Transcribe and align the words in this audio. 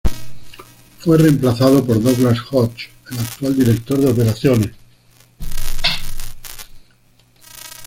Fue 0.97 1.15
reemplazado 1.19 1.85
por 1.85 2.01
Douglas 2.01 2.39
Hodge, 2.49 2.89
el 3.11 3.19
actual 3.19 3.55
Director 3.55 3.99
de 3.99 4.09
Operaciones. 4.09 4.71